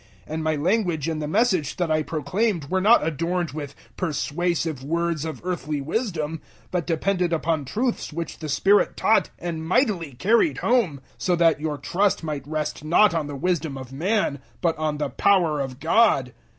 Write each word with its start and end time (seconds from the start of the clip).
002:004 0.27 0.33
And 0.33 0.43
my 0.43 0.55
language 0.55 1.07
and 1.07 1.21
the 1.21 1.27
Message 1.27 1.75
that 1.75 1.91
I 1.91 2.01
proclaimed 2.01 2.69
were 2.71 2.81
not 2.81 3.05
adorned 3.05 3.51
with 3.51 3.75
persuasive 3.97 4.83
words 4.83 5.25
of 5.25 5.41
earthly 5.43 5.79
wisdom, 5.79 6.41
but 6.71 6.87
depended 6.87 7.31
upon 7.31 7.65
truths 7.65 8.11
which 8.11 8.39
the 8.39 8.49
Spirit 8.49 8.97
taught 8.97 9.29
and 9.37 9.63
mightily 9.63 10.13
carried 10.13 10.57
home; 10.57 11.01
002:005 11.19 11.19
so 11.19 11.35
that 11.35 11.61
your 11.61 11.77
trust 11.77 12.23
might 12.23 12.47
rest 12.47 12.83
not 12.83 13.13
on 13.13 13.27
the 13.27 13.35
wisdom 13.35 13.77
of 13.77 13.93
man 13.93 14.39
but 14.59 14.75
on 14.79 14.97
the 14.97 15.09
power 15.11 15.59
of 15.59 15.79
God. 15.79 16.33